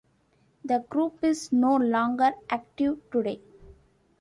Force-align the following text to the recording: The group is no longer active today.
The 0.65 0.79
group 0.89 1.23
is 1.23 1.51
no 1.51 1.75
longer 1.75 2.31
active 2.49 2.97
today. 3.11 3.39